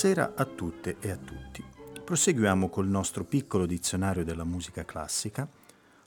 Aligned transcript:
Buonasera 0.00 0.34
a 0.36 0.44
tutte 0.44 0.96
e 1.00 1.10
a 1.10 1.16
tutti. 1.16 1.64
Proseguiamo 2.04 2.68
col 2.68 2.86
nostro 2.86 3.24
piccolo 3.24 3.66
dizionario 3.66 4.22
della 4.22 4.44
musica 4.44 4.84
classica, 4.84 5.48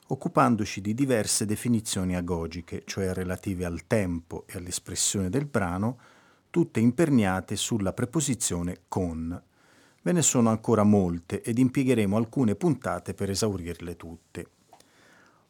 occupandoci 0.08 0.80
di 0.80 0.94
diverse 0.94 1.45
definizioni 1.45 2.16
agogiche, 2.16 2.84
cioè 2.85 3.12
relative 3.12 3.66
al 3.66 3.88
tempo 3.88 4.46
e 4.48 4.58
all'espressione 4.58 5.30
del 5.30 5.44
brano, 5.44 5.99
tutte 6.49 6.80
imperniate 6.80 7.58
sulla 7.58 7.91
preposizione 7.91 8.84
con. 8.88 9.44
Ve 10.02 10.12
ne 10.13 10.21
sono 10.21 10.49
ancora 10.52 10.84
molte 10.84 11.41
ed 11.41 11.58
impiegheremo 11.58 12.16
alcune 12.16 12.55
puntate 12.55 13.13
per 13.13 13.30
esaurirle 13.30 13.98
tutte. 13.98 14.48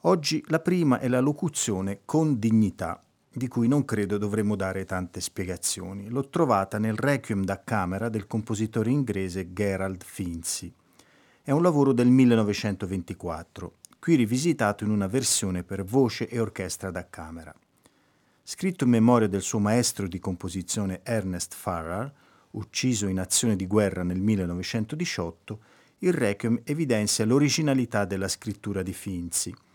Oggi 0.05 0.43
la 0.47 0.59
prima 0.59 0.97
è 0.97 1.07
la 1.07 1.19
locuzione 1.19 1.99
con 2.05 2.39
dignità, 2.39 3.03
di 3.33 3.47
cui 3.47 3.69
non 3.69 3.85
credo 3.85 4.17
dovremmo 4.17 4.55
dare 4.55 4.83
tante 4.83 5.21
spiegazioni. 5.21 6.09
L'ho 6.09 6.27
trovata 6.27 6.77
nel 6.77 6.97
Requiem 6.97 7.45
da 7.45 7.63
camera 7.63 8.09
del 8.09 8.27
compositore 8.27 8.89
inglese 8.89 9.53
Gerald 9.53 10.03
Finzi. 10.03 10.71
È 11.41 11.51
un 11.51 11.61
lavoro 11.61 11.93
del 11.93 12.07
1924, 12.07 13.77
qui 13.99 14.15
rivisitato 14.15 14.83
in 14.83 14.89
una 14.89 15.07
versione 15.07 15.63
per 15.63 15.85
voce 15.85 16.27
e 16.27 16.39
orchestra 16.39 16.91
da 16.91 17.07
camera. 17.09 17.55
Scritto 18.43 18.83
in 18.83 18.89
memoria 18.89 19.27
del 19.27 19.41
suo 19.41 19.59
maestro 19.59 20.07
di 20.07 20.19
composizione 20.19 20.99
Ernest 21.03 21.53
Farrar, 21.53 22.11
ucciso 22.51 23.07
in 23.07 23.19
azione 23.19 23.55
di 23.55 23.65
guerra 23.65 24.03
nel 24.03 24.19
1918, 24.19 25.59
il 25.99 26.13
Requiem 26.13 26.59
evidenzia 26.65 27.25
l'originalità 27.25 28.03
della 28.03 28.27
scrittura 28.27 28.81
di 28.81 28.93
Finzi– 28.93 29.55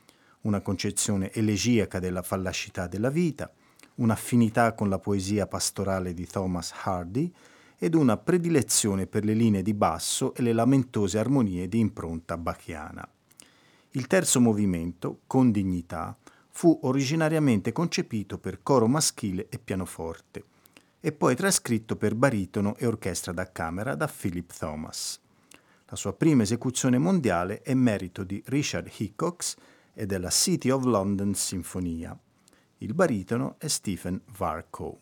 una 0.43 0.61
concezione 0.61 1.33
elegiaca 1.33 1.99
della 1.99 2.23
fallascità 2.23 2.87
della 2.87 3.11
vita, 3.11 3.51
un'affinità 3.97 4.75
con 4.75 4.89
la 4.89 4.99
poesia 4.99 5.47
pastorale 5.47 6.15
di 6.15 6.27
Thomas 6.27 6.73
Hardy 6.85 7.33
ed 7.79 7.95
una 7.95 8.17
predilezione 8.17 9.07
per 9.07 9.25
le 9.25 9.35
linee 9.35 9.63
di 9.63 9.75
basso 9.75 10.35
e 10.35 10.43
le 10.43 10.53
lamentose 10.53 11.19
armonie 11.19 11.69
di 11.69 11.79
impronta 11.79 12.37
bachiana. 12.37 13.07
Il 13.91 14.07
terzo 14.07 14.41
movimento, 14.41 15.21
con 15.27 15.51
dignità, 15.51 16.17
fu 16.51 16.79
originariamente 16.83 17.73
concepito 17.73 18.39
per 18.39 18.63
coro 18.63 18.87
maschile 18.87 19.47
e 19.51 19.59
pianoforte 19.59 20.45
e 21.01 21.13
poi 21.13 21.37
trascritto 21.37 21.97
per 21.97 22.15
baritono 22.15 22.77
e 22.77 22.87
orchestra 22.87 23.33
da 23.33 23.51
camera 23.53 23.95
da 23.95 24.07
Philip 24.09 24.53
Thomas. 24.57 25.21
La 25.89 25.97
sua 25.97 26.15
prima 26.15 26.43
esecuzione 26.43 26.99
mondiale 26.99 27.63
è 27.63 27.75
merito 27.75 28.25
di 28.25 28.43
Richard 28.47 28.91
Hickox 28.97 29.57
e 29.99 30.05
della 30.05 30.29
City 30.29 30.69
of 30.69 30.85
London 30.85 31.33
Sinfonia. 31.33 32.17
Il 32.79 32.93
baritono 32.93 33.55
è 33.59 33.67
Stephen 33.67 34.21
Varco. 34.37 35.01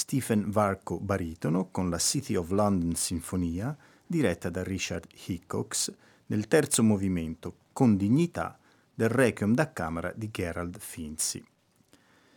Stephen 0.00 0.50
Varco 0.50 0.98
baritono 0.98 1.68
con 1.70 1.90
la 1.90 1.98
City 1.98 2.34
of 2.34 2.48
London 2.52 2.94
Sinfonia 2.94 3.76
diretta 4.06 4.48
da 4.48 4.62
Richard 4.62 5.06
Hickox 5.26 5.92
nel 6.28 6.48
terzo 6.48 6.82
movimento 6.82 7.54
con 7.74 7.98
dignità 7.98 8.58
del 8.94 9.10
Requiem 9.10 9.52
da 9.52 9.74
Camera 9.74 10.10
di 10.16 10.30
Gerald 10.30 10.78
Finzi. 10.78 11.44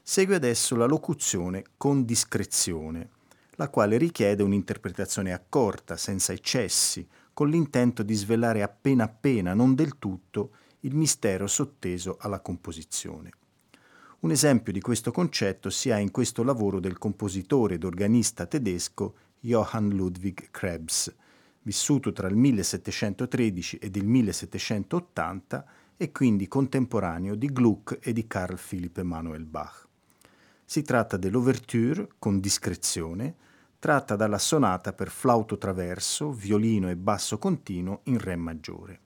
Segue 0.01 0.35
adesso 0.35 0.75
la 0.75 0.87
locuzione 0.87 1.63
con 1.77 2.03
discrezione, 2.03 3.11
la 3.51 3.69
quale 3.69 3.95
richiede 3.95 4.43
un'interpretazione 4.43 5.31
accorta, 5.31 5.95
senza 5.95 6.33
eccessi, 6.33 7.07
con 7.33 7.49
l'intento 7.49 8.03
di 8.03 8.13
svelare 8.13 8.61
appena 8.61 9.05
appena, 9.05 9.53
non 9.53 9.73
del 9.73 9.97
tutto, 9.99 10.51
il 10.81 10.95
mistero 10.95 11.47
sotteso 11.47 12.17
alla 12.19 12.41
composizione. 12.41 13.31
Un 14.23 14.31
esempio 14.31 14.71
di 14.71 14.79
questo 14.79 15.11
concetto 15.11 15.69
si 15.69 15.91
ha 15.91 15.97
in 15.97 16.09
questo 16.09 16.43
lavoro 16.43 16.79
del 16.79 16.97
compositore 16.97 17.73
ed 17.73 17.83
organista 17.83 18.45
tedesco 18.45 19.15
Johann 19.41 19.89
Ludwig 19.89 20.49
Krebs, 20.49 21.13
vissuto 21.63 22.13
tra 22.13 22.29
il 22.29 22.37
1713 22.37 23.79
ed 23.79 23.97
il 23.97 24.05
1780 24.05 25.65
e 25.97 26.11
quindi 26.13 26.47
contemporaneo 26.47 27.35
di 27.35 27.47
Gluck 27.47 27.97
e 28.01 28.13
di 28.13 28.25
Carl 28.25 28.57
Philipp 28.57 28.97
Emanuel 28.97 29.43
Bach. 29.43 29.89
Si 30.63 30.83
tratta 30.83 31.17
dell'ouverture 31.17 32.07
con 32.17 32.39
discrezione, 32.39 33.35
tratta 33.77 34.15
dalla 34.15 34.39
sonata 34.39 34.93
per 34.93 35.09
flauto 35.09 35.57
traverso, 35.57 36.31
violino 36.31 36.89
e 36.89 36.95
basso 36.95 37.37
continuo 37.37 37.99
in 38.03 38.19
Re 38.19 38.37
maggiore. 38.37 38.99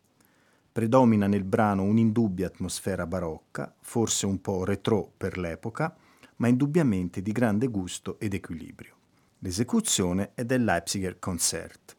Predomina 0.78 1.26
nel 1.26 1.44
brano 1.44 1.82
un'indubbia 1.82 2.46
atmosfera 2.46 3.08
barocca, 3.08 3.74
forse 3.82 4.28
un 4.28 4.40
po' 4.42 4.64
retro 4.64 5.12
per 5.18 5.40
l'epoca, 5.40 5.98
ma 6.36 6.50
indubbiamente 6.50 7.24
di 7.24 7.32
grande 7.32 7.66
gusto 7.66 8.20
ed 8.20 8.36
equilibrio. 8.36 8.94
L'esecuzione 9.40 10.34
è 10.36 10.46
del 10.46 10.64
Leipziger 10.64 11.18
Concert. 11.18 11.98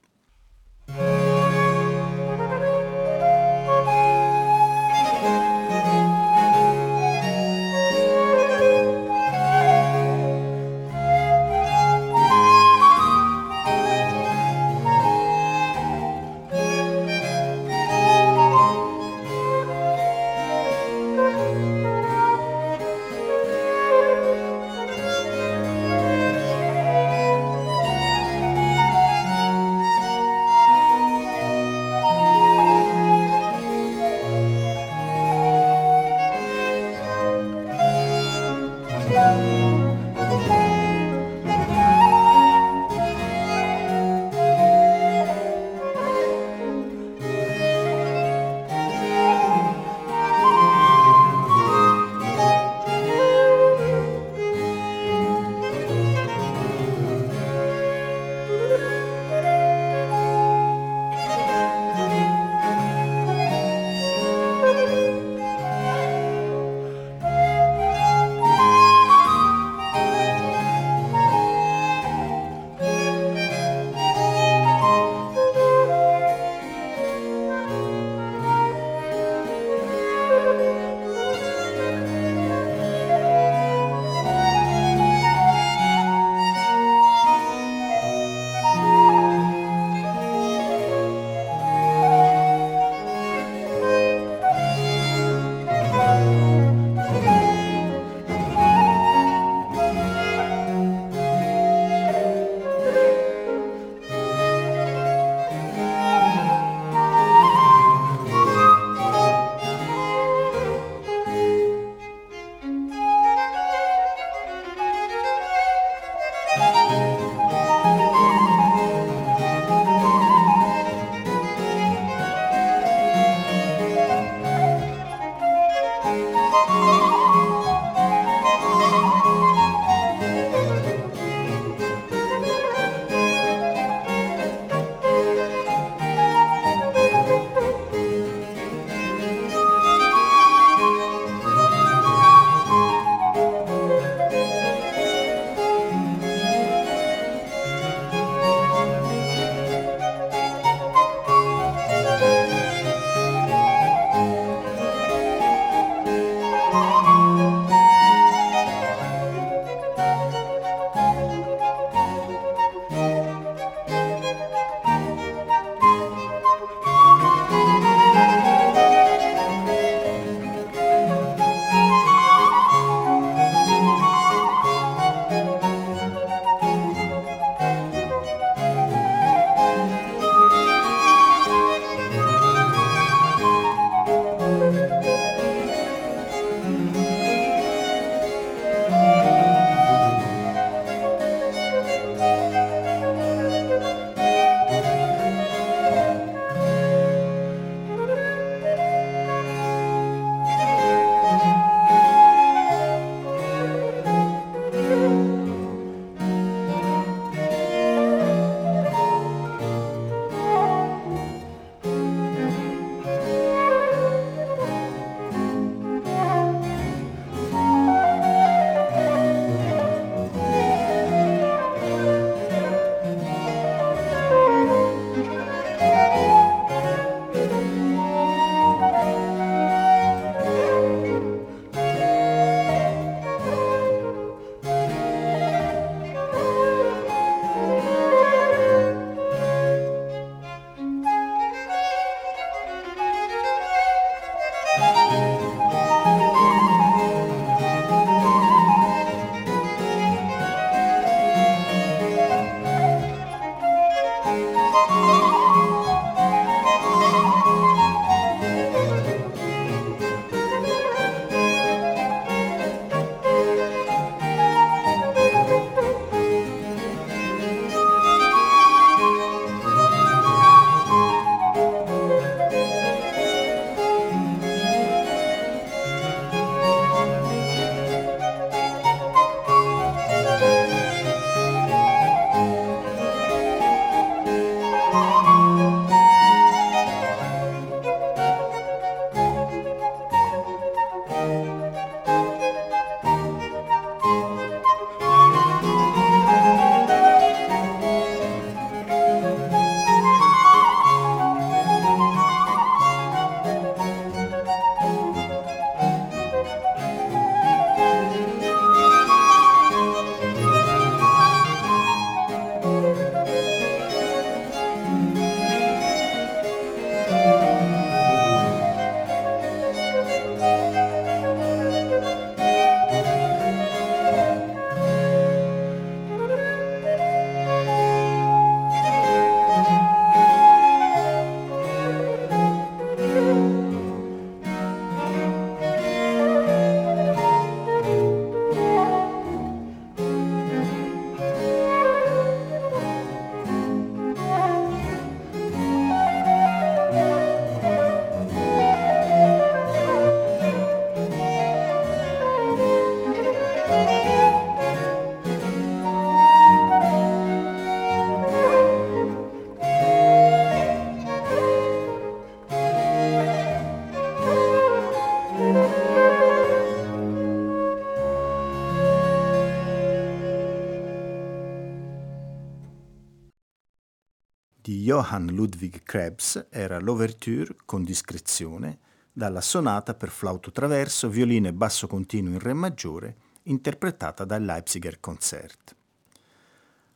Johann 374.99 375.28
Ludwig 375.28 375.85
Krebs 375.85 376.49
era 376.50 376.81
l'ouverture 376.81 377.55
con 377.64 377.85
discrezione 377.85 378.81
dalla 379.12 379.40
sonata 379.40 379.95
per 379.95 380.09
flauto 380.09 380.50
traverso, 380.50 381.09
violino 381.09 381.47
e 381.47 381.52
basso 381.52 381.87
continuo 381.87 382.33
in 382.33 382.40
re 382.40 382.52
maggiore, 382.52 383.17
interpretata 383.45 384.25
dal 384.25 384.43
Leipziger 384.43 384.99
Concert. 384.99 385.76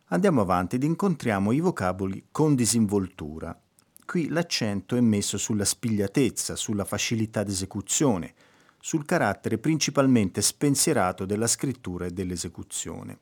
Andiamo 0.07 0.41
avanti 0.41 0.75
ed 0.75 0.83
incontriamo 0.83 1.53
i 1.53 1.61
vocaboli 1.61 2.27
con 2.33 2.57
disinvoltura. 2.57 3.57
Qui 4.05 4.29
l'accento 4.29 4.97
è 4.97 5.01
messo 5.01 5.39
sulla 5.39 5.65
spigliatezza, 5.65 6.57
sulla 6.57 6.85
facilità 6.85 7.45
d'esecuzione, 7.45 8.35
sul 8.81 9.05
carattere 9.05 9.59
principalmente 9.59 10.43
spensierato 10.43 11.25
della 11.25 11.47
scrittura 11.47 12.07
e 12.07 12.11
dell'esecuzione. 12.11 13.19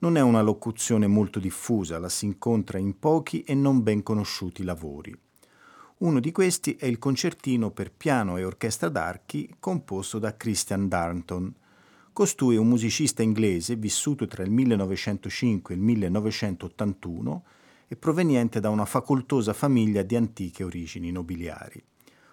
Non 0.00 0.16
è 0.16 0.20
una 0.20 0.42
locuzione 0.42 1.08
molto 1.08 1.40
diffusa, 1.40 1.98
la 1.98 2.08
si 2.08 2.24
incontra 2.24 2.78
in 2.78 3.00
pochi 3.00 3.42
e 3.42 3.54
non 3.54 3.82
ben 3.82 4.04
conosciuti 4.04 4.62
lavori. 4.62 5.12
Uno 5.98 6.20
di 6.20 6.30
questi 6.30 6.76
è 6.76 6.86
il 6.86 7.00
concertino 7.00 7.72
per 7.72 7.90
piano 7.90 8.36
e 8.36 8.44
orchestra 8.44 8.88
d'archi 8.88 9.56
composto 9.58 10.20
da 10.20 10.36
Christian 10.36 10.86
Darnton. 10.86 11.52
Costui 12.12 12.54
è 12.54 12.58
un 12.58 12.68
musicista 12.68 13.24
inglese 13.24 13.74
vissuto 13.74 14.28
tra 14.28 14.44
il 14.44 14.52
1905 14.52 15.74
e 15.74 15.76
il 15.76 15.82
1981 15.82 17.42
e 17.88 17.96
proveniente 17.96 18.60
da 18.60 18.70
una 18.70 18.84
facoltosa 18.84 19.52
famiglia 19.52 20.02
di 20.02 20.14
antiche 20.14 20.62
origini 20.62 21.10
nobiliari. 21.10 21.82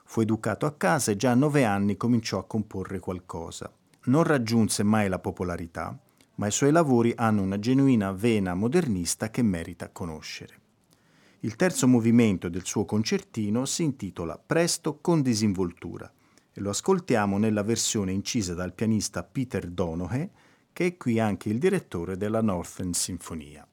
Fu 0.03 0.22
educato 0.22 0.67
a 0.67 0.74
casa 0.74 1.12
e 1.12 1.15
già 1.15 1.31
a 1.31 1.36
nove 1.36 1.63
anni 1.63 1.98
cominciò 1.98 2.38
a 2.38 2.45
comporre 2.45 3.00
qualcosa. 3.00 3.74
Non 4.03 4.22
raggiunse 4.22 4.84
mai 4.84 5.10
la 5.10 5.17
popolarità, 5.17 5.98
ma 6.36 6.48
i 6.48 6.51
suoi 6.51 6.72
lavori 6.72 7.13
hanno 7.15 7.42
una 7.42 7.60
genuina 7.60 8.12
vena 8.12 8.54
modernista 8.54 9.30
che 9.30 9.42
merita 9.42 9.89
conoscere. 9.89 10.60
Il 11.42 11.56
terzo 11.56 11.88
movimento 11.88 12.50
del 12.50 12.65
suo 12.65 12.86
concertino 12.86 13.65
si 13.65 13.84
intitola 13.84 14.38
Presto 14.38 15.00
con 15.00 15.22
disinvoltura 15.22 16.12
e 16.51 16.62
lo 16.62 16.70
ascoltiamo 16.70 17.38
nella 17.38 17.63
versione 17.63 18.12
incisa 18.12 18.54
dal 18.54 18.74
pianista 18.74 19.24
Peter 19.24 19.68
Donohe, 19.68 20.32
che 20.74 20.86
è 20.86 20.98
qui 20.98 21.20
anche 21.20 21.50
il 21.50 21.60
direttore 21.60 22.18
della 22.18 22.42
Northern 22.42 22.94
Sinfonia. 22.94 23.68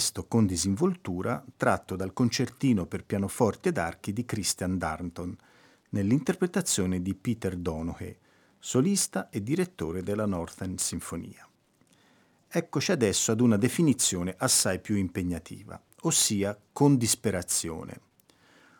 Presto 0.00 0.24
con 0.24 0.46
disinvoltura, 0.46 1.44
tratto 1.58 1.94
dal 1.94 2.14
concertino 2.14 2.86
per 2.86 3.04
pianoforte 3.04 3.68
ed 3.68 3.76
archi 3.76 4.14
di 4.14 4.24
Christian 4.24 4.78
Darnton, 4.78 5.36
nell'interpretazione 5.90 7.02
di 7.02 7.14
Peter 7.14 7.54
Donohue, 7.54 8.16
solista 8.58 9.28
e 9.28 9.42
direttore 9.42 10.02
della 10.02 10.24
Northern 10.24 10.78
Sinfonia. 10.78 11.46
Eccoci 12.48 12.92
adesso 12.92 13.30
ad 13.30 13.42
una 13.42 13.58
definizione 13.58 14.34
assai 14.38 14.80
più 14.80 14.96
impegnativa, 14.96 15.78
ossia 16.00 16.58
con 16.72 16.96
disperazione. 16.96 18.00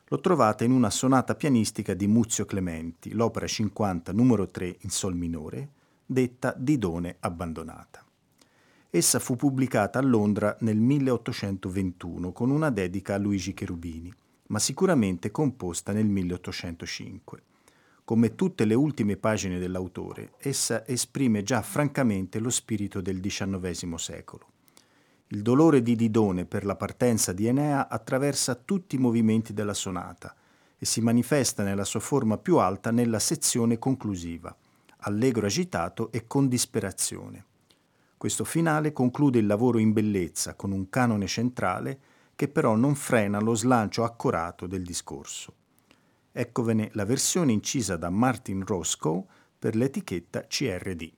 L'ho 0.07 0.21
trovata 0.21 0.65
in 0.65 0.71
una 0.71 0.89
sonata 0.89 1.35
pianistica 1.35 1.93
di 1.93 2.07
Muzio 2.07 2.47
Clementi, 2.47 3.13
l'opera 3.13 3.47
50 3.47 4.11
numero 4.15 4.49
3 4.49 4.79
in 4.81 4.89
sol 4.89 5.15
minore, 5.15 5.69
detta 6.07 6.55
Didone 6.57 7.17
abbandonata. 7.21 8.07
Essa 8.93 9.21
fu 9.21 9.37
pubblicata 9.37 10.01
a 10.01 10.03
Londra 10.03 10.57
nel 10.63 10.77
1821 10.77 12.33
con 12.33 12.51
una 12.51 12.71
dedica 12.71 13.15
a 13.15 13.19
Luigi 13.19 13.55
Cherubini, 13.55 14.13
ma 14.49 14.59
sicuramente 14.59 15.31
composta 15.31 15.93
nel 15.93 16.07
1805. 16.07 17.43
Come 18.03 18.35
tutte 18.35 18.65
le 18.65 18.75
ultime 18.75 19.17
pagine 19.17 19.61
dell'autore, 19.61 20.33
essa 20.39 20.85
esprime 20.89 21.45
già 21.45 21.63
francamente 21.63 22.41
lo 22.41 22.51
spirito 22.51 23.01
del 23.01 23.21
XIX 23.21 23.95
secolo. 23.95 24.47
Il 25.29 25.43
dolore 25.43 25.83
di 25.83 25.95
Didone 25.95 26.45
per 26.45 26.65
la 26.65 26.75
partenza 26.75 27.33
di 27.33 27.47
Enea 27.47 27.89
attraversa 27.89 28.57
tutti 28.57 28.97
i 28.97 28.99
movimenti 28.99 29.53
della 29.53 29.73
sonata 29.73 30.35
e 30.77 30.85
si 30.85 31.01
manifesta 31.01 31.63
nella 31.63 31.85
sua 31.85 32.01
forma 32.01 32.39
più 32.39 32.57
alta 32.57 32.91
nella 32.91 33.21
sezione 33.21 33.79
conclusiva, 33.79 34.53
allegro 35.03 35.47
agitato 35.47 36.11
e 36.11 36.27
con 36.27 36.49
disperazione. 36.49 37.45
Questo 38.21 38.45
finale 38.45 38.93
conclude 38.93 39.39
il 39.39 39.47
lavoro 39.47 39.79
in 39.79 39.95
bellezza 39.95 40.53
con 40.53 40.73
un 40.73 40.91
canone 40.91 41.27
centrale 41.27 41.99
che 42.37 42.49
però 42.49 42.77
non 42.77 42.95
frena 42.95 43.41
lo 43.41 43.55
slancio 43.55 44.05
accorato 44.05 44.67
del 44.67 44.83
discorso. 44.83 45.55
Ecgovene 46.31 46.91
la 46.93 47.07
versione 47.07 47.53
incisa 47.53 47.97
da 47.97 48.11
Martin 48.11 48.63
Roscoe 48.67 49.25
per 49.59 49.75
l'etichetta 49.75 50.47
CRD. 50.47 51.11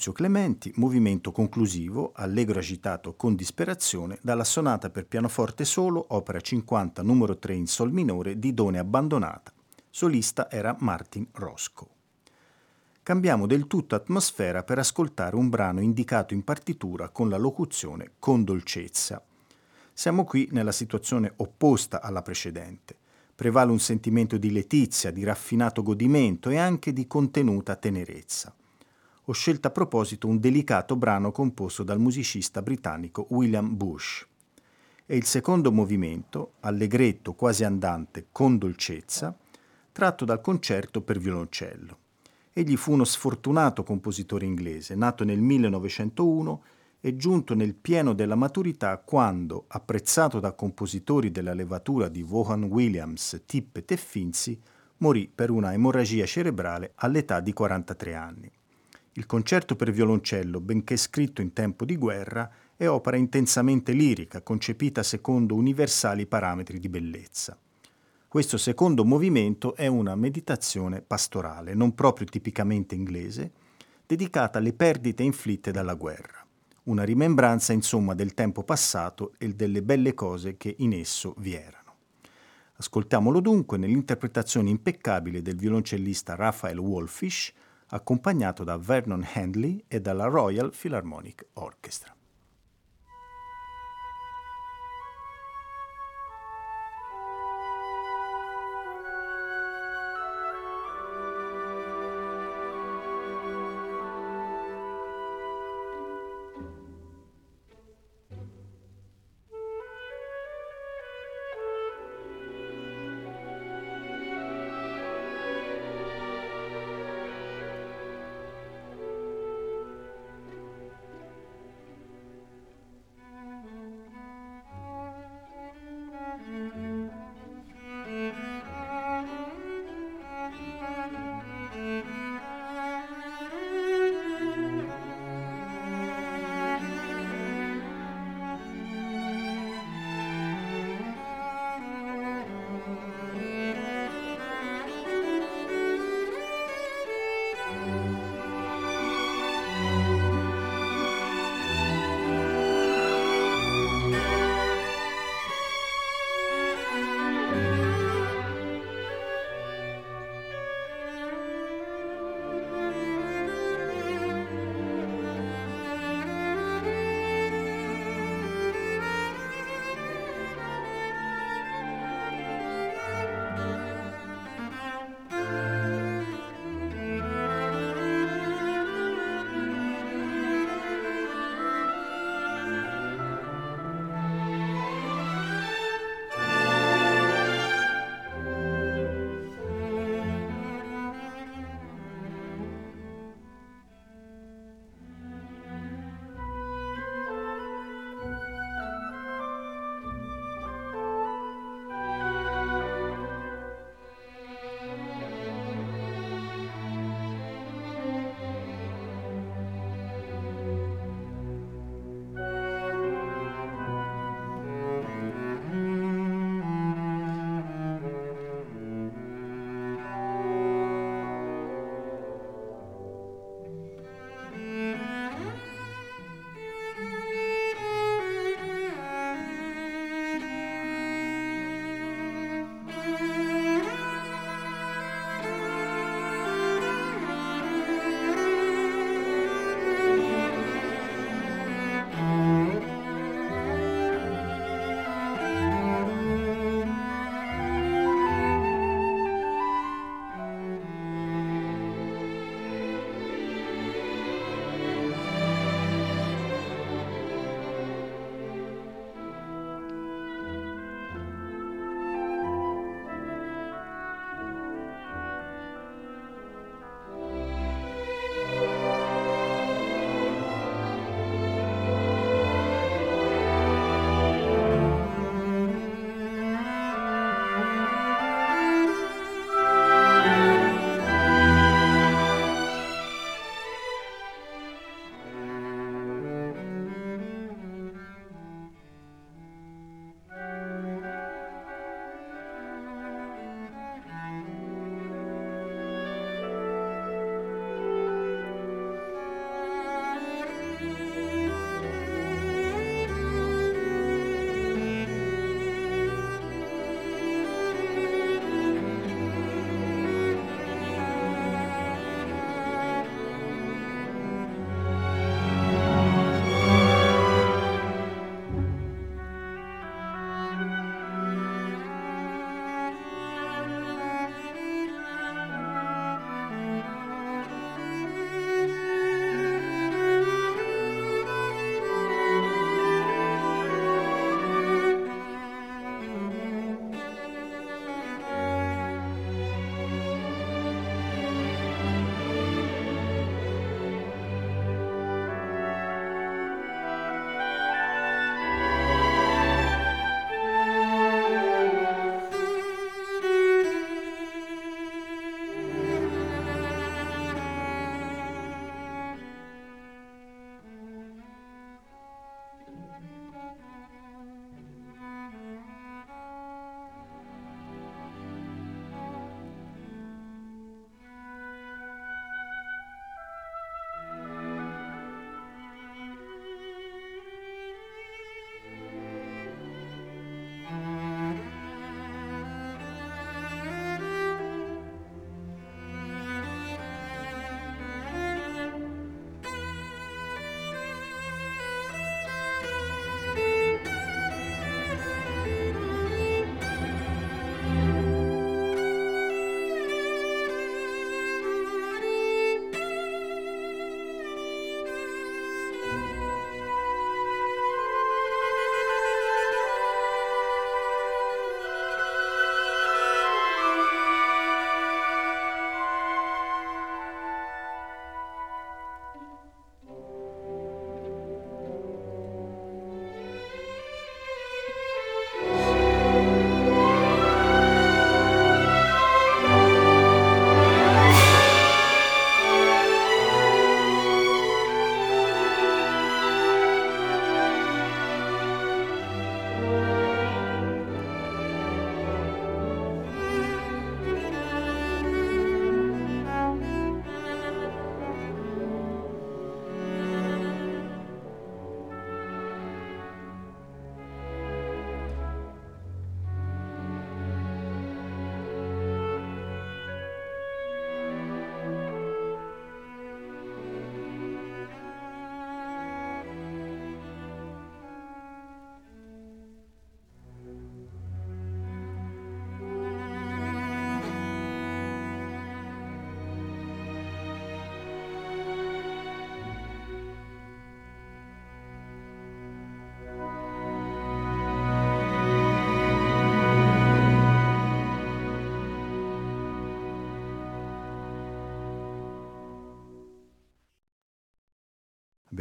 Muzio 0.00 0.14
Clementi, 0.14 0.72
movimento 0.76 1.30
conclusivo, 1.30 2.12
allegro 2.14 2.58
agitato 2.58 3.16
con 3.16 3.34
disperazione, 3.34 4.18
dalla 4.22 4.44
sonata 4.44 4.88
per 4.88 5.04
pianoforte 5.04 5.66
solo, 5.66 6.02
opera 6.14 6.40
50 6.40 7.02
numero 7.02 7.36
3 7.36 7.54
in 7.54 7.66
sol 7.66 7.92
minore 7.92 8.38
di 8.38 8.54
Done 8.54 8.78
abbandonata. 8.78 9.52
Solista 9.90 10.50
era 10.50 10.74
Martin 10.78 11.26
Roscoe. 11.32 11.88
Cambiamo 13.02 13.46
del 13.46 13.66
tutto 13.66 13.94
atmosfera 13.94 14.62
per 14.62 14.78
ascoltare 14.78 15.36
un 15.36 15.50
brano 15.50 15.82
indicato 15.82 16.32
in 16.32 16.44
partitura 16.44 17.10
con 17.10 17.28
la 17.28 17.36
locuzione 17.36 18.12
con 18.18 18.42
dolcezza. 18.42 19.22
Siamo 19.92 20.24
qui 20.24 20.48
nella 20.50 20.72
situazione 20.72 21.30
opposta 21.36 22.00
alla 22.00 22.22
precedente. 22.22 22.96
Prevale 23.34 23.70
un 23.70 23.80
sentimento 23.80 24.38
di 24.38 24.50
letizia, 24.50 25.10
di 25.10 25.24
raffinato 25.24 25.82
godimento 25.82 26.48
e 26.48 26.56
anche 26.56 26.94
di 26.94 27.06
contenuta 27.06 27.76
tenerezza 27.76 28.54
ho 29.30 29.32
scelto 29.32 29.68
a 29.68 29.70
proposito 29.70 30.26
un 30.26 30.40
delicato 30.40 30.96
brano 30.96 31.30
composto 31.30 31.84
dal 31.84 32.00
musicista 32.00 32.62
britannico 32.62 33.26
William 33.28 33.76
Bush. 33.76 34.26
È 35.06 35.14
il 35.14 35.24
secondo 35.24 35.70
movimento, 35.70 36.54
allegretto 36.60 37.34
quasi 37.34 37.62
andante 37.62 38.26
con 38.32 38.58
dolcezza, 38.58 39.32
tratto 39.92 40.24
dal 40.24 40.40
concerto 40.40 41.02
per 41.02 41.20
violoncello. 41.20 41.98
Egli 42.52 42.76
fu 42.76 42.90
uno 42.90 43.04
sfortunato 43.04 43.84
compositore 43.84 44.46
inglese, 44.46 44.96
nato 44.96 45.22
nel 45.22 45.40
1901 45.40 46.62
e 47.00 47.14
giunto 47.14 47.54
nel 47.54 47.74
pieno 47.74 48.14
della 48.14 48.34
maturità 48.34 48.98
quando, 48.98 49.66
apprezzato 49.68 50.40
da 50.40 50.54
compositori 50.54 51.30
della 51.30 51.54
levatura 51.54 52.08
di 52.08 52.24
Vaughan 52.24 52.64
Williams, 52.64 53.42
Tippett 53.46 53.92
e 53.92 53.96
Finzi, 53.96 54.60
morì 54.96 55.30
per 55.32 55.50
una 55.50 55.72
emorragia 55.72 56.26
cerebrale 56.26 56.94
all'età 56.96 57.38
di 57.38 57.52
43 57.52 58.14
anni. 58.16 58.50
Il 59.20 59.26
concerto 59.26 59.76
per 59.76 59.90
violoncello, 59.90 60.62
benché 60.62 60.96
scritto 60.96 61.42
in 61.42 61.52
tempo 61.52 61.84
di 61.84 61.98
guerra, 61.98 62.50
è 62.74 62.88
opera 62.88 63.18
intensamente 63.18 63.92
lirica, 63.92 64.40
concepita 64.40 65.02
secondo 65.02 65.54
universali 65.56 66.24
parametri 66.24 66.78
di 66.78 66.88
bellezza. 66.88 67.58
Questo 68.26 68.56
secondo 68.56 69.04
movimento 69.04 69.76
è 69.76 69.86
una 69.88 70.14
meditazione 70.14 71.02
pastorale, 71.02 71.74
non 71.74 71.94
proprio 71.94 72.26
tipicamente 72.28 72.94
inglese, 72.94 73.52
dedicata 74.06 74.56
alle 74.56 74.72
perdite 74.72 75.22
inflitte 75.22 75.70
dalla 75.70 75.92
guerra. 75.92 76.42
Una 76.84 77.04
rimembranza 77.04 77.74
insomma 77.74 78.14
del 78.14 78.32
tempo 78.32 78.62
passato 78.62 79.34
e 79.36 79.52
delle 79.52 79.82
belle 79.82 80.14
cose 80.14 80.56
che 80.56 80.76
in 80.78 80.94
esso 80.94 81.34
vi 81.36 81.52
erano. 81.52 81.94
Ascoltiamolo 82.76 83.40
dunque 83.40 83.76
nell'interpretazione 83.76 84.70
impeccabile 84.70 85.42
del 85.42 85.56
violoncellista 85.56 86.36
Raphael 86.36 86.78
Wolfish, 86.78 87.52
accompagnato 87.90 88.64
da 88.64 88.76
Vernon 88.76 89.26
Handley 89.34 89.84
e 89.86 90.00
dalla 90.00 90.26
Royal 90.26 90.72
Philharmonic 90.76 91.46
Orchestra. 91.54 92.14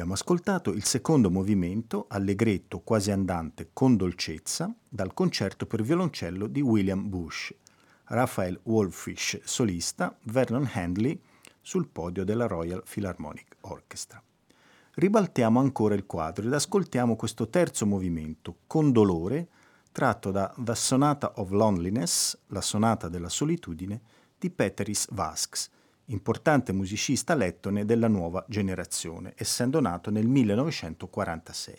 Abbiamo 0.09 0.25
ascoltato 0.27 0.71
il 0.71 0.83
secondo 0.85 1.29
movimento, 1.29 2.07
allegretto 2.09 2.79
quasi 2.79 3.11
andante 3.11 3.69
con 3.73 3.95
dolcezza, 3.95 4.73
dal 4.89 5.13
concerto 5.13 5.67
per 5.67 5.83
violoncello 5.83 6.47
di 6.47 6.61
William 6.61 7.07
Bush, 7.07 7.53
Raphael 8.05 8.59
Wolfish 8.63 9.41
solista, 9.43 10.17
Vernon 10.23 10.67
Handley 10.73 11.21
sul 11.61 11.89
podio 11.89 12.23
della 12.23 12.47
Royal 12.47 12.81
Philharmonic 12.91 13.57
Orchestra. 13.61 14.19
Ribaltiamo 14.95 15.59
ancora 15.59 15.93
il 15.93 16.07
quadro 16.07 16.43
ed 16.43 16.53
ascoltiamo 16.53 17.15
questo 17.15 17.47
terzo 17.47 17.85
movimento, 17.85 18.61
con 18.65 18.91
dolore, 18.91 19.47
tratto 19.91 20.31
da 20.31 20.51
The 20.57 20.73
Sonata 20.73 21.33
of 21.35 21.51
Loneliness, 21.51 22.35
la 22.47 22.61
sonata 22.61 23.09
della 23.09 23.29
solitudine, 23.29 24.01
di 24.39 24.49
Peteris 24.49 25.05
Vasks, 25.11 25.69
importante 26.09 26.73
musicista 26.73 27.35
lettone 27.35 27.85
della 27.85 28.07
nuova 28.07 28.43
generazione, 28.47 29.33
essendo 29.35 29.79
nato 29.79 30.09
nel 30.09 30.27
1946. 30.27 31.77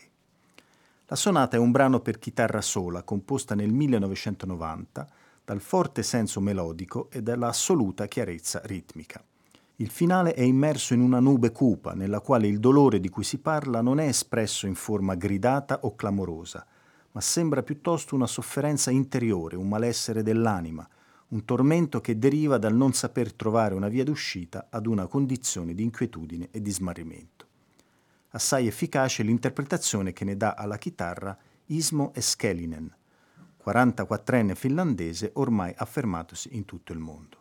La 1.06 1.16
sonata 1.16 1.56
è 1.56 1.60
un 1.60 1.72
brano 1.72 2.00
per 2.00 2.18
chitarra 2.18 2.60
sola, 2.60 3.02
composta 3.02 3.54
nel 3.54 3.72
1990, 3.72 5.08
dal 5.44 5.60
forte 5.60 6.04
senso 6.04 6.40
melodico 6.40 7.08
e 7.10 7.22
dall'assoluta 7.22 8.06
chiarezza 8.06 8.60
ritmica. 8.64 9.22
Il 9.76 9.90
finale 9.90 10.34
è 10.34 10.42
immerso 10.42 10.94
in 10.94 11.00
una 11.00 11.18
nube 11.18 11.50
cupa, 11.50 11.94
nella 11.94 12.20
quale 12.20 12.46
il 12.46 12.60
dolore 12.60 13.00
di 13.00 13.08
cui 13.08 13.24
si 13.24 13.38
parla 13.38 13.80
non 13.80 13.98
è 13.98 14.06
espresso 14.06 14.66
in 14.66 14.74
forma 14.76 15.16
gridata 15.16 15.80
o 15.82 15.96
clamorosa, 15.96 16.64
ma 17.12 17.20
sembra 17.20 17.64
piuttosto 17.64 18.14
una 18.14 18.28
sofferenza 18.28 18.92
interiore, 18.92 19.56
un 19.56 19.66
malessere 19.66 20.22
dell'anima, 20.22 20.88
un 21.30 21.44
tormento 21.44 22.00
che 22.00 22.18
deriva 22.18 22.58
dal 22.58 22.74
non 22.74 22.92
saper 22.92 23.32
trovare 23.32 23.74
una 23.74 23.88
via 23.88 24.04
d'uscita 24.04 24.66
ad 24.70 24.86
una 24.86 25.06
condizione 25.06 25.74
di 25.74 25.82
inquietudine 25.82 26.48
e 26.50 26.60
di 26.60 26.70
smarrimento. 26.70 27.46
Assai 28.30 28.66
efficace 28.66 29.22
l'interpretazione 29.22 30.12
che 30.12 30.24
ne 30.24 30.36
dà 30.36 30.54
alla 30.54 30.78
chitarra 30.78 31.36
Ismo 31.66 32.12
Eskelinen, 32.14 32.94
44enne 33.64 34.54
finlandese 34.54 35.30
ormai 35.34 35.72
affermatosi 35.76 36.56
in 36.56 36.64
tutto 36.64 36.92
il 36.92 36.98
mondo. 36.98 37.38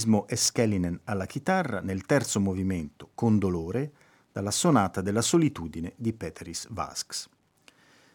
Ismo 0.00 0.26
Eskelinen 0.28 0.98
alla 1.04 1.26
chitarra 1.26 1.82
nel 1.82 2.06
terzo 2.06 2.40
movimento, 2.40 3.10
con 3.14 3.38
dolore, 3.38 3.92
dalla 4.32 4.50
sonata 4.50 5.02
della 5.02 5.20
solitudine 5.20 5.92
di 5.96 6.14
Peteris 6.14 6.68
Vasks. 6.70 7.28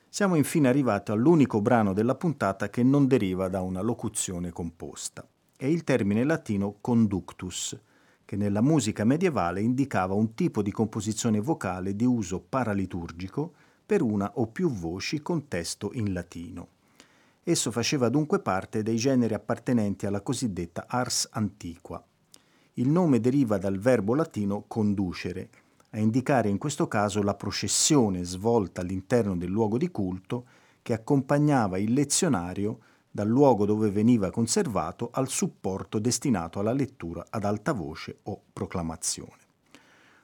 Siamo 0.10 0.34
infine 0.34 0.68
arrivati 0.68 1.12
all'unico 1.12 1.62
brano 1.62 1.94
della 1.94 2.16
puntata 2.16 2.72
che 2.72 2.82
non 2.82 3.06
deriva 3.06 3.50
da 3.50 3.62
una 3.62 3.82
locuzione 3.82 4.50
composta. 4.50 5.28
È 5.56 5.66
il 5.66 5.84
termine 5.84 6.24
latino 6.24 6.78
conductus, 6.82 7.80
che 8.26 8.36
nella 8.36 8.62
musica 8.62 9.04
medievale 9.04 9.62
indicava 9.62 10.16
un 10.16 10.34
tipo 10.34 10.64
di 10.64 10.72
composizione 10.72 11.40
vocale 11.40 11.96
di 11.96 12.06
uso 12.06 12.40
paraliturgico 12.40 13.54
per 13.86 14.02
una 14.02 14.32
o 14.38 14.48
più 14.48 14.72
voci 14.72 15.22
con 15.22 15.48
testo 15.48 15.92
in 15.94 16.14
latino. 16.14 16.70
Esso 17.48 17.70
faceva 17.70 18.10
dunque 18.10 18.40
parte 18.40 18.82
dei 18.82 18.96
generi 18.96 19.36
appartenenti 19.36 20.08
alla 20.08 20.22
cosiddetta 20.22 20.86
ars 20.88 21.30
antiqua. 21.32 22.04
Il 22.74 22.90
nome 22.90 23.20
deriva 23.20 23.60
dal 23.60 23.78
verbo 23.78 24.16
latino 24.16 24.64
conducere, 24.68 25.50
a 25.92 26.00
indicare 26.00 26.50
in 26.50 26.58
questo 26.58 26.88
caso 26.88 27.22
la 27.22 27.36
processione 27.36 28.24
svolta 28.24 28.82
all'interno 28.82 29.38
del 29.38 29.52
luogo 29.52 29.78
di 29.78 29.92
culto 29.92 30.46
che 30.82 30.94
accompagnava 30.94 31.78
il 31.78 31.94
lezionario 31.94 32.80
dal 33.12 33.28
luogo 33.28 33.68
dove 33.68 33.92
veniva 33.92 34.32
conservato 34.32 35.10
al 35.12 35.30
supporto 35.30 36.00
destinato 36.00 36.58
alla 36.58 36.74
lettura 36.74 37.28
ad 37.30 37.44
alta 37.44 37.74
voce 37.74 38.22
o 38.24 38.42
proclamazione. 38.52 39.44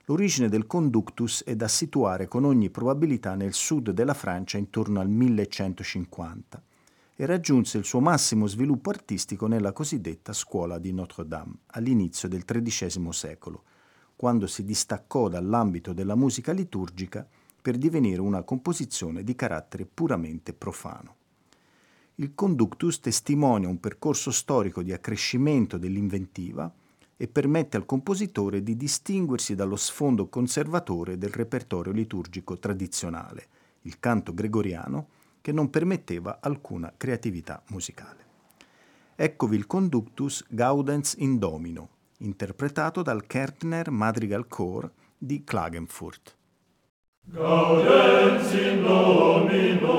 L'origine 0.06 0.50
del 0.50 0.66
conductus 0.66 1.44
è 1.44 1.56
da 1.56 1.68
situare 1.68 2.28
con 2.28 2.46
ogni 2.46 2.72
probabilità 2.72 3.36
nel 3.36 3.54
sud 3.54 3.92
della 3.92 4.16
Francia 4.16 4.58
intorno 4.58 5.00
al 5.00 5.08
1150 5.08 6.64
e 7.16 7.26
raggiunse 7.26 7.78
il 7.78 7.86
suo 7.86 8.00
massimo 8.00 8.48
sviluppo 8.48 8.90
artistico 8.90 9.48
nella 9.48 9.74
cosiddetta 9.74 10.34
scuola 10.34 10.80
di 10.80 10.92
Notre-Dame 10.92 11.54
all'inizio 11.68 12.28
del 12.28 12.46
XIII 12.46 13.12
secolo, 13.12 13.64
quando 14.16 14.48
si 14.48 14.64
distaccò 14.64 15.28
dall'ambito 15.28 15.94
della 15.94 16.16
musica 16.16 16.52
liturgica 16.52 17.28
per 17.62 17.78
divenire 17.78 18.22
una 18.22 18.44
composizione 18.44 19.24
di 19.24 19.36
carattere 19.36 19.86
puramente 19.86 20.54
profano. 20.54 21.16
Il 22.16 22.34
conductus 22.36 23.00
testimonia 23.00 23.68
un 23.68 23.80
percorso 23.80 24.32
storico 24.32 24.84
di 24.84 24.94
accrescimento 24.94 25.78
dell'inventiva 25.78 26.72
e 27.18 27.28
permette 27.28 27.78
al 27.78 27.86
compositore 27.86 28.64
di 28.64 28.76
distinguersi 28.76 29.54
dallo 29.54 29.76
sfondo 29.76 30.28
conservatore 30.28 31.18
del 31.18 31.30
repertorio 31.30 31.92
liturgico 31.92 32.58
tradizionale, 32.58 33.48
il 33.82 34.00
canto 34.00 34.34
gregoriano, 34.34 35.08
che 35.42 35.52
non 35.52 35.70
permetteva 35.70 36.40
alcuna 36.42 36.94
creatività 36.96 37.62
musicale. 37.68 38.20
Eccovi 39.16 39.56
il 39.58 39.68
conductus 39.68 40.46
Gaudens 40.48 41.16
in 41.18 41.38
Domino, 41.38 41.90
interpretato 42.20 43.02
dal 43.02 43.26
Kärntner 43.26 43.90
Madrigal 43.90 44.48
Chor 44.48 44.90
di 45.18 45.44
Klagenfurt. 45.44 46.38
Gaudens 47.24 48.54
in 48.54 48.82
Domino, 48.84 49.92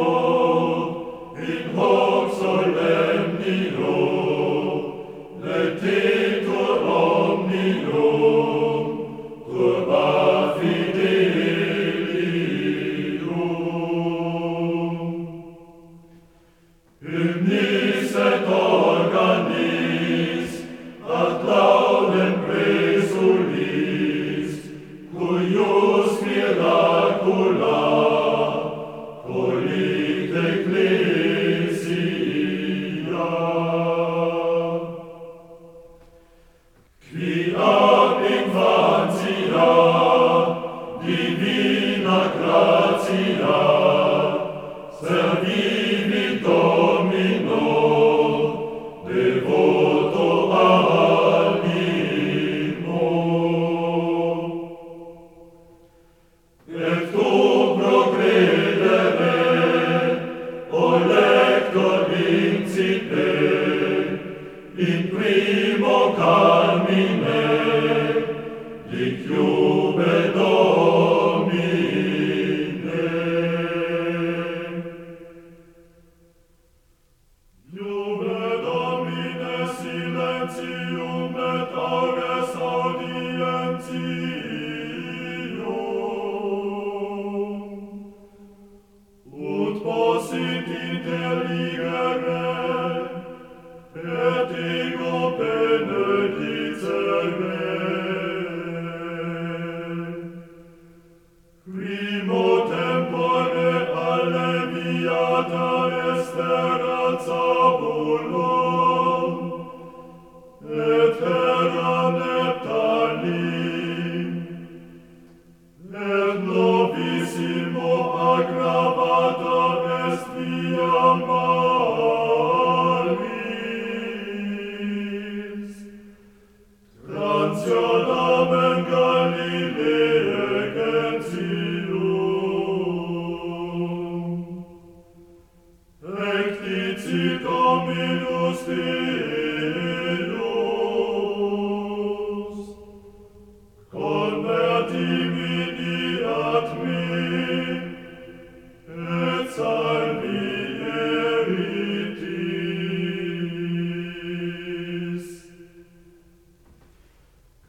in 1.36 1.76
hoc 1.76 2.34
solemnio, 2.34 4.02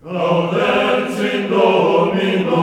Gaudens 0.04 1.18
in 1.18 1.48
Domino, 1.48 2.60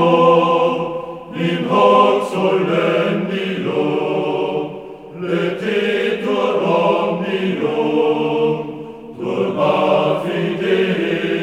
in 1.32 1.64
hoc 1.70 2.28
solemnio, 2.28 3.80
letitur 5.18 6.62
omnium, 6.62 7.56
turba 9.16 10.20
fidelium. 10.22 11.40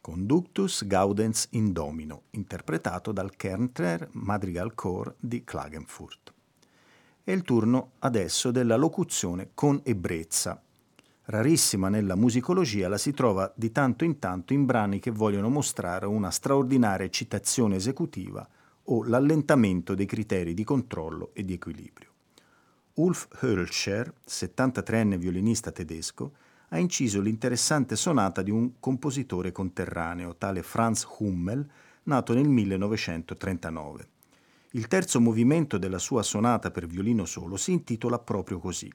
Conductus 0.00 0.86
Gaudens 0.86 1.48
in 1.50 1.72
Domino, 1.72 2.22
interpretato 2.30 3.10
dal 3.10 3.34
Kärntner 3.34 4.10
Madrigal 4.12 4.76
Chor 4.76 5.16
di 5.18 5.42
Klagenfurt. 5.42 6.37
È 7.28 7.32
il 7.32 7.42
turno 7.42 7.90
adesso 7.98 8.50
della 8.50 8.76
locuzione 8.76 9.50
con 9.52 9.82
ebbrezza. 9.84 10.62
Rarissima 11.24 11.90
nella 11.90 12.14
musicologia, 12.14 12.88
la 12.88 12.96
si 12.96 13.12
trova 13.12 13.52
di 13.54 13.70
tanto 13.70 14.04
in 14.04 14.18
tanto 14.18 14.54
in 14.54 14.64
brani 14.64 14.98
che 14.98 15.10
vogliono 15.10 15.50
mostrare 15.50 16.06
una 16.06 16.30
straordinaria 16.30 17.04
eccitazione 17.04 17.76
esecutiva 17.76 18.48
o 18.84 19.04
l'allentamento 19.04 19.94
dei 19.94 20.06
criteri 20.06 20.54
di 20.54 20.64
controllo 20.64 21.32
e 21.34 21.44
di 21.44 21.52
equilibrio. 21.52 22.08
Ulf 22.94 23.28
Hölscher, 23.42 24.10
73enne 24.26 25.18
violinista 25.18 25.70
tedesco, 25.70 26.32
ha 26.68 26.78
inciso 26.78 27.20
l'interessante 27.20 27.94
sonata 27.94 28.40
di 28.40 28.50
un 28.50 28.80
compositore 28.80 29.52
conterraneo, 29.52 30.34
tale 30.36 30.62
Franz 30.62 31.06
Hummel, 31.18 31.68
nato 32.04 32.32
nel 32.32 32.48
1939. 32.48 34.16
Il 34.72 34.86
terzo 34.86 35.18
movimento 35.18 35.78
della 35.78 35.98
sua 35.98 36.22
sonata 36.22 36.70
per 36.70 36.86
violino 36.86 37.24
solo 37.24 37.56
si 37.56 37.72
intitola 37.72 38.18
proprio 38.18 38.58
così. 38.58 38.92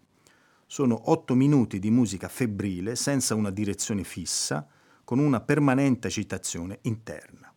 Sono 0.68 1.10
otto 1.10 1.34
minuti 1.34 1.80
di 1.80 1.90
musica 1.90 2.28
febbrile 2.28 2.96
senza 2.96 3.34
una 3.34 3.50
direzione 3.50 4.04
fissa, 4.04 4.68
con 5.04 5.18
una 5.18 5.42
permanente 5.42 6.06
agitazione 6.08 6.78
interna. 6.84 7.52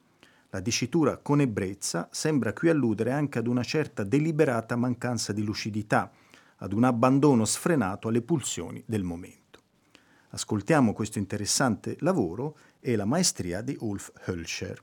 La 0.48 0.60
dicitura 0.60 1.18
con 1.18 1.42
ebbrezza 1.42 2.08
sembra 2.10 2.54
qui 2.54 2.70
alludere 2.70 3.12
anche 3.12 3.38
ad 3.38 3.46
una 3.46 3.62
certa 3.62 4.02
deliberata 4.02 4.76
mancanza 4.76 5.34
di 5.34 5.42
lucidità, 5.42 6.10
ad 6.56 6.72
un 6.72 6.84
abbandono 6.84 7.44
sfrenato 7.44 8.08
alle 8.08 8.22
pulsioni 8.22 8.82
del 8.86 9.02
momento. 9.02 9.60
Ascoltiamo 10.30 10.94
questo 10.94 11.18
interessante 11.18 11.96
lavoro 12.00 12.56
e 12.80 12.96
la 12.96 13.04
maestria 13.04 13.60
di 13.60 13.76
Ulf 13.78 14.10
Hölscher. 14.24 14.82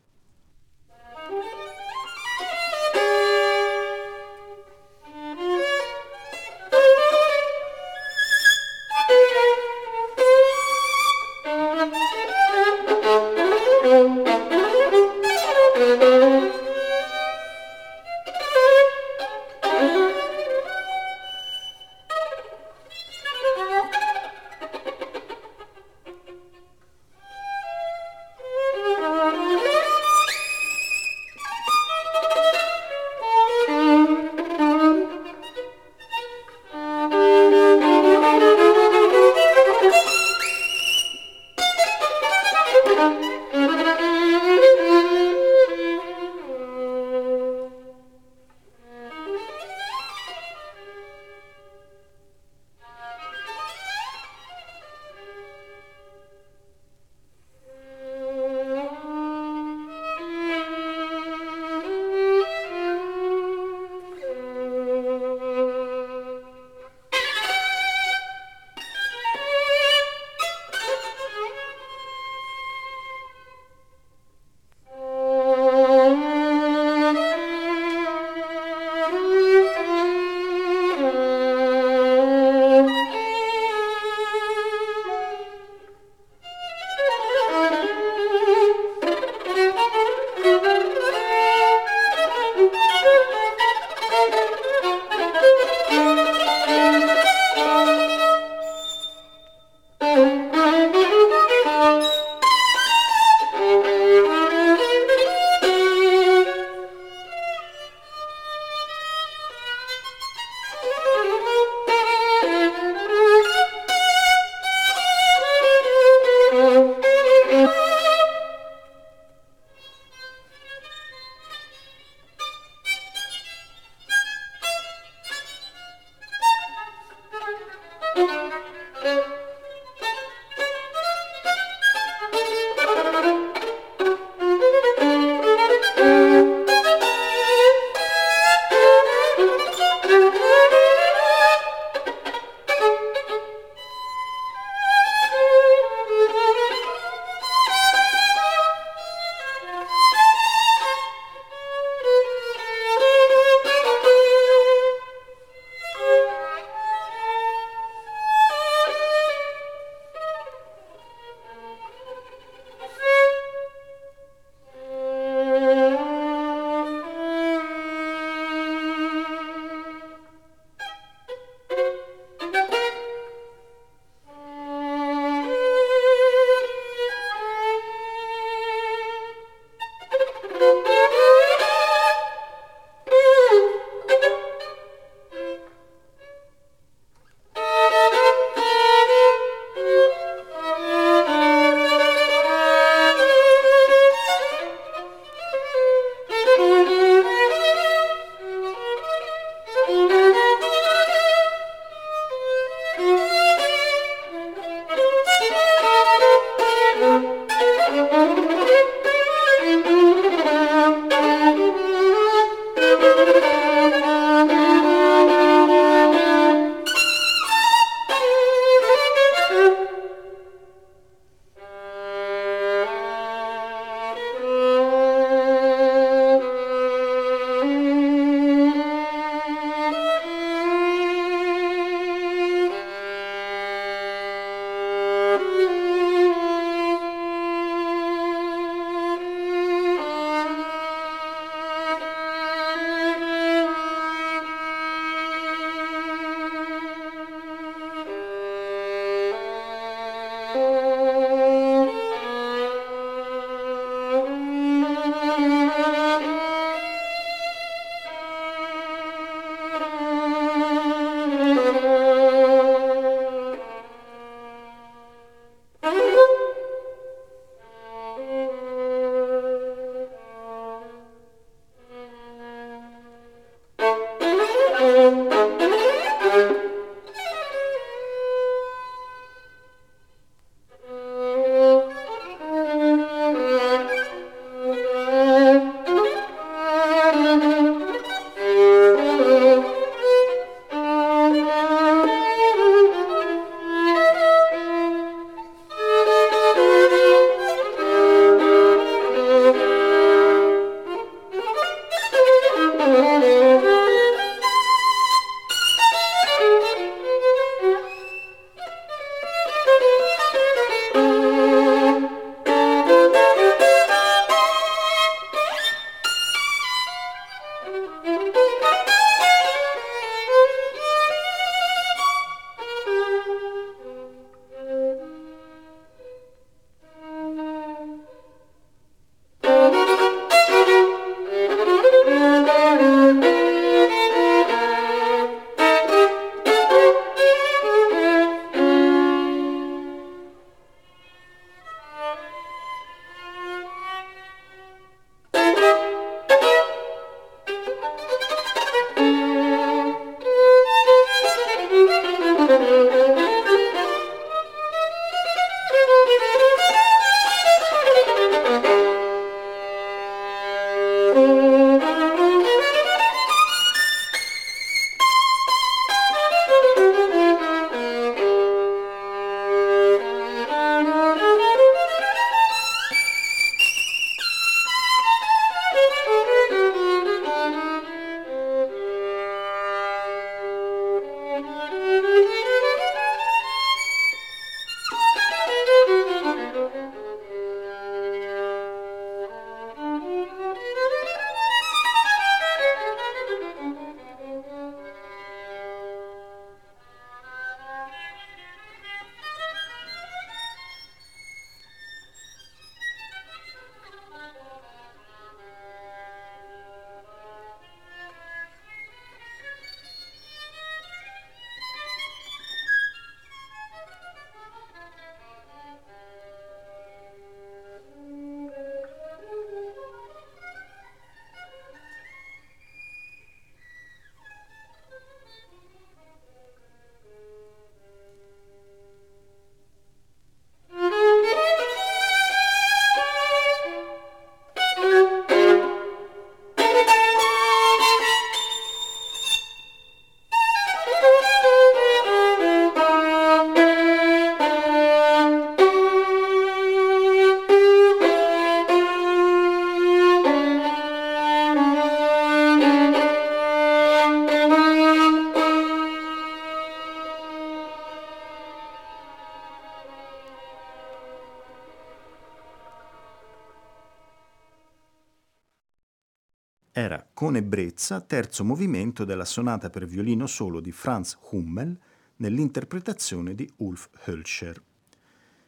Con 467.34 467.42
ebbrezza 467.42 468.00
terzo 468.00 468.44
movimento 468.44 469.06
della 469.06 469.26
sonata 469.26 469.72
per 469.72 469.88
violino 469.88 470.28
solo 470.28 470.60
di 470.60 470.72
Franz 470.72 471.18
Hummel 471.32 471.76
nell'interpretazione 472.18 473.34
di 473.34 473.52
Ulf 473.58 473.90
Hölscher. 474.06 474.62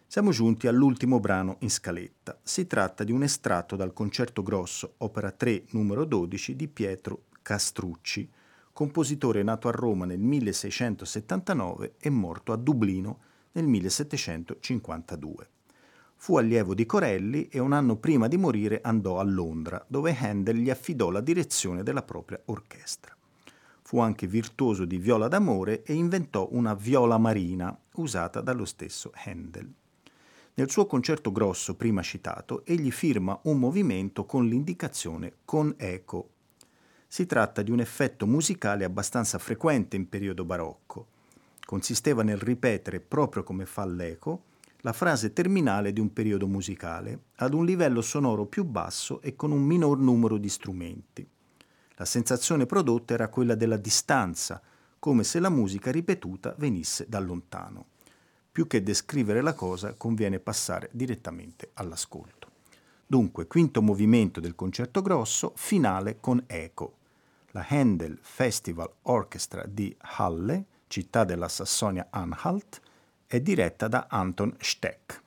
Siamo 0.08 0.32
giunti 0.32 0.66
all'ultimo 0.66 1.20
brano 1.20 1.58
in 1.60 1.70
scaletta. 1.70 2.40
Si 2.42 2.66
tratta 2.66 3.04
di 3.04 3.12
un 3.12 3.22
estratto 3.22 3.76
dal 3.76 3.94
concerto 3.94 4.42
grosso, 4.42 4.96
opera 4.98 5.30
3, 5.30 5.66
numero 5.74 6.06
12 6.06 6.56
di 6.56 6.68
Pietro 6.68 7.26
Castrucci, 7.44 8.28
compositore 8.74 9.44
nato 9.44 9.68
a 9.68 9.72
Roma 9.72 10.06
nel 10.06 10.18
1679 10.18 11.98
e 12.00 12.10
morto 12.10 12.52
a 12.52 12.56
Dublino 12.56 13.20
nel 13.52 13.68
1752. 13.68 15.50
Fu 16.18 16.38
allievo 16.38 16.74
di 16.74 16.86
Corelli 16.86 17.48
e 17.50 17.60
un 17.60 17.72
anno 17.72 17.98
prima 17.98 18.28
di 18.28 18.38
morire 18.38 18.82
andò 18.82 19.20
a 19.20 19.24
Londra, 19.24 19.84
dove 19.88 20.16
Handel 20.18 20.58
gli 20.58 20.70
affidò 20.70 21.12
la 21.12 21.22
direzione 21.22 21.84
della 21.84 22.02
propria 22.02 22.42
orchestra. 22.46 23.16
Fu 23.82 24.00
anche 24.00 24.26
virtuoso 24.26 24.86
di 24.86 24.98
viola 24.98 25.28
d'amore 25.28 25.84
e 25.84 25.94
inventò 25.94 26.48
una 26.52 26.74
viola 26.74 27.20
marina 27.20 27.78
usata 27.96 28.42
dallo 28.42 28.66
stesso 28.66 29.12
Handel. 29.26 29.72
Nel 30.56 30.72
suo 30.72 30.88
concerto 30.88 31.32
grosso 31.32 31.76
prima 31.76 32.02
citato, 32.02 32.66
egli 32.66 32.90
firma 32.90 33.38
un 33.44 33.60
movimento 33.60 34.26
con 34.26 34.48
l'indicazione 34.48 35.34
con 35.44 35.74
eco. 35.78 36.30
Si 37.08 37.26
tratta 37.26 37.62
di 37.62 37.72
un 37.72 37.82
effetto 37.82 38.26
musicale 38.26 38.86
abbastanza 38.86 39.38
frequente 39.38 39.98
in 39.98 40.10
periodo 40.10 40.46
barocco. 40.46 41.08
Consisteva 41.64 42.24
nel 42.24 42.38
ripetere, 42.38 43.02
proprio 43.02 43.44
come 43.44 43.66
fa 43.66 43.86
l'eco, 43.86 44.44
la 44.86 44.94
frase 44.94 45.34
terminale 45.34 45.92
di 45.92 46.00
un 46.00 46.14
periodo 46.14 46.46
musicale, 46.46 47.24
ad 47.38 47.56
un 47.56 47.66
livello 47.66 48.04
sonoro 48.04 48.46
più 48.46 48.64
basso 48.64 49.20
e 49.20 49.36
con 49.36 49.52
un 49.52 49.64
minor 49.64 49.98
numero 49.98 50.38
di 50.38 50.48
strumenti. 50.48 51.28
La 51.96 52.06
sensazione 52.06 52.68
prodotta 52.68 53.16
era 53.16 53.30
quella 53.30 53.56
della 53.56 53.78
distanza, 53.78 54.62
come 55.00 55.24
se 55.24 55.40
la 55.40 55.50
musica 55.50 55.90
ripetuta 55.90 56.54
venisse 56.60 57.08
da 57.10 57.18
lontano. 57.18 57.88
Più 58.52 58.68
che 58.68 58.84
descrivere 58.84 59.42
la 59.42 59.56
cosa 59.56 59.96
conviene 59.96 60.38
passare 60.38 60.90
direttamente 60.92 61.72
all'ascolto. 61.74 62.52
Dunque, 63.08 63.48
quinto 63.48 63.82
movimento 63.82 64.40
del 64.40 64.54
concerto 64.54 65.02
grosso, 65.02 65.54
finale 65.56 66.20
con 66.20 66.44
eco. 66.46 66.98
La 67.54 67.66
Handel 67.68 68.20
Festival 68.22 68.92
Orchestra 69.04 69.66
di 69.68 69.96
Halle, 69.98 70.66
città 70.86 71.24
della 71.24 71.48
Sassonia-Anhalt, 71.48 72.82
è 73.28 73.40
diretta 73.40 73.88
da 73.88 74.08
Anton 74.10 74.56
Steck. 74.60 75.22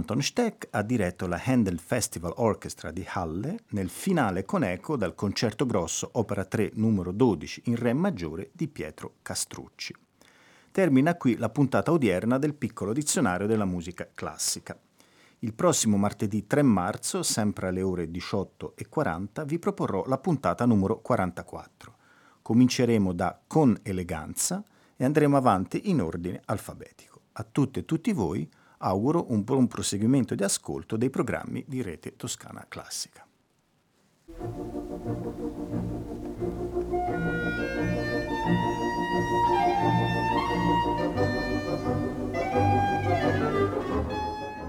Anton 0.00 0.22
Steck 0.22 0.68
ha 0.70 0.80
diretto 0.80 1.26
la 1.26 1.38
Handel 1.44 1.78
Festival 1.78 2.32
Orchestra 2.36 2.90
di 2.90 3.06
Halle 3.06 3.58
nel 3.72 3.90
finale 3.90 4.46
con 4.46 4.64
eco 4.64 4.96
dal 4.96 5.14
concerto 5.14 5.66
grosso 5.66 6.08
opera 6.12 6.46
3 6.46 6.70
numero 6.76 7.12
12 7.12 7.64
in 7.66 7.76
Re 7.76 7.92
maggiore 7.92 8.48
di 8.54 8.66
Pietro 8.66 9.16
Castrucci. 9.20 9.94
Termina 10.70 11.16
qui 11.16 11.36
la 11.36 11.50
puntata 11.50 11.92
odierna 11.92 12.38
del 12.38 12.54
piccolo 12.54 12.94
dizionario 12.94 13.46
della 13.46 13.66
musica 13.66 14.08
classica. 14.14 14.74
Il 15.40 15.52
prossimo 15.52 15.98
martedì 15.98 16.46
3 16.46 16.62
marzo, 16.62 17.22
sempre 17.22 17.68
alle 17.68 17.82
ore 17.82 18.10
18.40, 18.10 19.44
vi 19.44 19.58
proporrò 19.58 20.04
la 20.06 20.16
puntata 20.16 20.64
numero 20.64 21.00
44. 21.00 21.96
Cominceremo 22.40 23.12
da 23.12 23.38
Con 23.46 23.78
eleganza 23.82 24.64
e 24.96 25.04
andremo 25.04 25.36
avanti 25.36 25.90
in 25.90 26.00
ordine 26.00 26.40
alfabetico. 26.46 27.20
A 27.32 27.44
tutte 27.44 27.80
e 27.80 27.84
tutti 27.84 28.12
voi 28.12 28.48
auguro 28.82 29.26
un 29.28 29.42
buon 29.42 29.66
proseguimento 29.66 30.34
di 30.34 30.42
ascolto 30.42 30.96
dei 30.96 31.10
programmi 31.10 31.64
di 31.66 31.82
Rete 31.82 32.16
Toscana 32.16 32.64
Classica. 32.68 33.26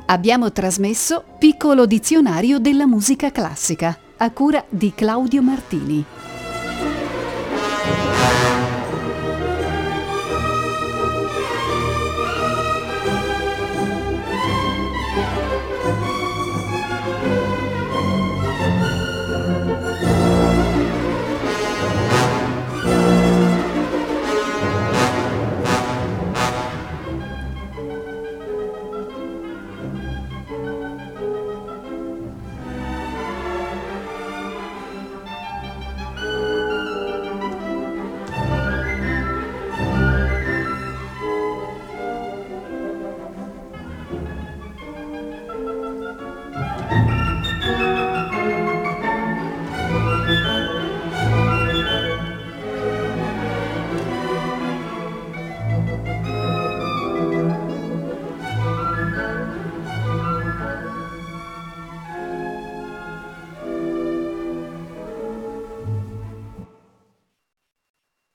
Abbiamo 0.07 0.51
trasmesso 0.51 1.23
Piccolo 1.37 1.85
dizionario 1.85 2.59
della 2.59 2.85
musica 2.85 3.31
classica 3.31 3.97
a 4.17 4.31
cura 4.31 4.65
di 4.67 4.93
Claudio 4.93 5.41
Martini. 5.41 6.05